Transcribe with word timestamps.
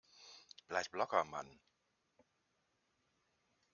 Bleib 0.67 0.93
locker, 0.95 1.23
Mann! 1.25 1.59